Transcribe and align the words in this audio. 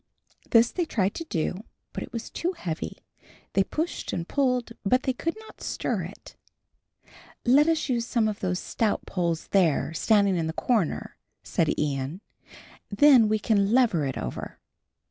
This 0.49 0.71
they 0.71 0.85
tried 0.85 1.13
to 1.13 1.25
do, 1.25 1.63
but 1.93 2.01
it 2.01 2.11
was 2.11 2.31
too 2.31 2.53
heavy. 2.53 2.97
They 3.53 3.63
pushed 3.63 4.11
and 4.11 4.27
pulled, 4.27 4.71
but 4.83 5.03
they 5.03 5.13
could 5.13 5.35
not 5.41 5.61
stir 5.61 6.01
it. 6.05 6.35
"Let 7.45 7.67
us 7.67 7.87
use 7.87 8.07
some 8.07 8.27
of 8.27 8.39
those 8.39 8.57
stout 8.57 9.05
poles 9.05 9.49
there, 9.49 9.93
standing 9.93 10.37
in 10.37 10.47
the 10.47 10.53
corner," 10.53 11.17
said 11.43 11.77
Ian; 11.77 12.21
"then 12.89 13.29
we 13.29 13.37
can 13.37 13.73
lever 13.73 14.03
it 14.07 14.17
over." 14.17 14.57